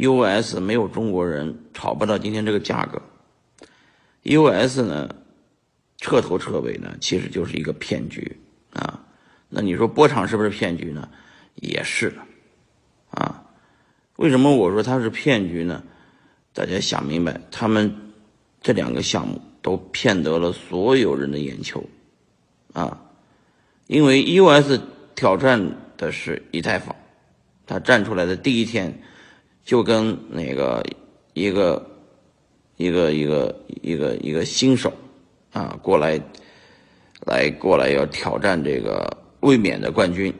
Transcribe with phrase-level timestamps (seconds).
[0.00, 0.60] U.S.
[0.60, 3.02] 没有中国人炒不到今天这个价格。
[4.22, 4.82] U.S.
[4.82, 5.12] 呢，
[5.96, 8.38] 彻头彻尾呢，其实就是一个骗局
[8.72, 9.04] 啊。
[9.48, 11.08] 那你说波场是不是骗局呢？
[11.56, 12.14] 也是
[13.10, 13.44] 啊。
[14.16, 15.82] 为什么我说它是骗局呢？
[16.52, 17.92] 大家想明白，他们
[18.62, 21.84] 这两个项目都骗得了所有人的眼球
[22.72, 23.02] 啊。
[23.88, 24.80] 因为 U.S.
[25.16, 26.94] 挑战的是以太坊，
[27.66, 29.02] 它站出来的第一天。
[29.68, 30.82] 就跟那个
[31.34, 31.86] 一个
[32.78, 34.90] 一个一个一个一个新手
[35.52, 36.18] 啊过来
[37.26, 40.32] 来过来要挑战这个卫冕的冠军。